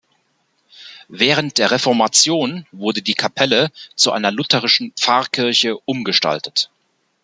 Während 1.09 1.59
der 1.59 1.69
Reformation 1.69 2.65
wurde 2.71 3.03
die 3.03 3.13
Kapelle 3.13 3.71
zu 3.95 4.11
einer 4.11 4.31
lutherischen 4.31 4.93
Pfarrkirche 4.99 5.77
umgestaltet. 5.77 6.71